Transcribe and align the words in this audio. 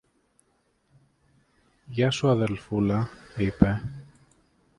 Γεια 1.85 2.11
σου, 2.11 2.29
αδελφούλα, 2.29 3.09
είπε. 3.37 3.81